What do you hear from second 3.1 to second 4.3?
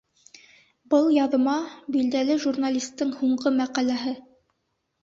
һуңғы мәҡәләһе.